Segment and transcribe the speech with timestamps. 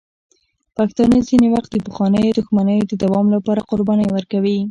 [0.77, 4.57] پښتانه ځینې وخت د پخوانیو دښمنیو د دوام لپاره قربانۍ ورکوي.